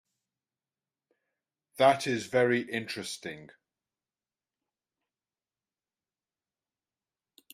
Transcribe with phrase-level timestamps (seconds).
[1.77, 3.51] That is very interesting.